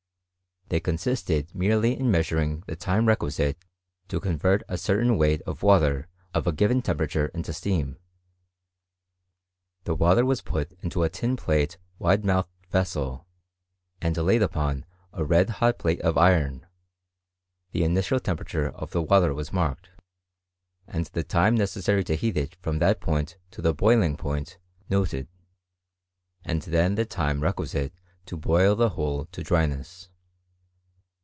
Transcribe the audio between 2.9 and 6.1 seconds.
requisite to convert a certain weight of water